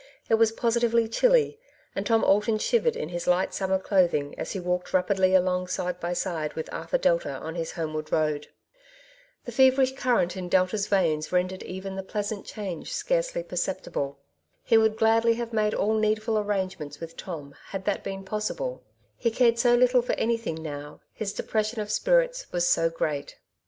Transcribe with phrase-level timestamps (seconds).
[0.29, 1.59] It was positively chilly,
[1.93, 5.99] and Tom Alton shivered in his light summer clothing as he walked rapidly along side
[5.99, 8.47] by side with Arthur Delta on his homeward road.
[9.45, 11.95] The 1 82" Two Sides to every Qiiestiofiy feverish current in Delta's veins rendered even
[11.95, 14.17] the pleasant change scarcely perceptible.
[14.63, 18.81] He would gladly have made all needful arrangements with Tom bad that been possible,
[19.15, 23.37] he cared so little for anything now^ his depression of spirits was so great.